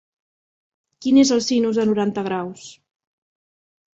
Quin 1.05 1.19
és 1.23 1.33
el 1.35 1.43
sinus 1.47 1.77
de 1.81 1.85
noranta 1.89 2.23
graus? 2.29 2.65